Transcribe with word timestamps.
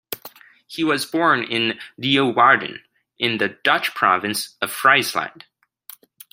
He 0.65 0.83
was 0.83 1.05
born 1.05 1.43
in 1.43 1.77
Leeuwarden, 1.99 2.79
in 3.19 3.37
the 3.37 3.49
Dutch 3.63 3.93
province 3.93 4.57
of 4.59 4.71
Friesland. 4.71 5.45